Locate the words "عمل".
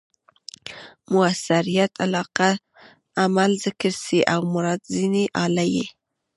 3.23-3.51